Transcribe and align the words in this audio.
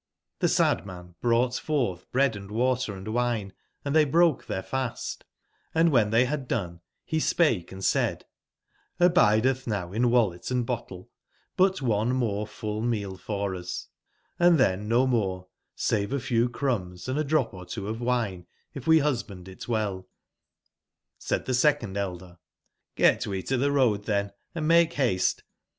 'Cbc 0.41 0.49
sad 0.49 0.83
man 0.83 1.13
brou 1.21 1.45
ght 1.45 1.59
for 1.59 1.95
th 1.95 2.11
bread 2.11 2.35
an 2.35 2.47
d 2.47 2.53
water 2.55 2.99
& 3.05 3.07
win 3.11 3.49
e, 3.51 3.53
and 3.85 3.95
they 3.95 4.03
broke 4.03 4.47
theirfast; 4.47 5.19
andwhen 5.75 6.09
they 6.09 6.25
haddonehe 6.25 7.21
spake 7.21 7.71
& 7.81 7.81
said: 7.83 8.25
''Hbidethnow 8.99 9.95
in 9.95 10.09
wallet 10.09 10.49
and 10.49 10.65
bottle 10.65 11.11
but 11.55 11.83
one 11.83 12.13
more 12.15 12.47
full 12.47 12.81
meal 12.81 13.15
for 13.15 13.53
us,& 13.53 13.89
then 14.39 14.87
no 14.87 15.05
more 15.05 15.45
save 15.75 16.11
a 16.11 16.19
few 16.19 16.49
crumbs 16.49 17.07
and 17.07 17.19
a 17.19 17.23
drop 17.23 17.53
or 17.53 17.63
two 17.67 17.87
of 17.87 18.01
wine 18.01 18.47
if 18.73 18.87
we 18.87 18.97
husband 18.97 19.47
it 19.47 19.59
weir'jj^Said 19.67 21.45
the 21.45 21.53
second 21.53 21.95
elder: 21.95 22.39
''Get 22.95 23.27
we 23.27 23.43
to 23.43 23.55
the 23.55 23.71
road, 23.71 24.05
then, 24.05 24.31
and 24.55 24.67
make 24.67 24.93
haste. 24.93 25.43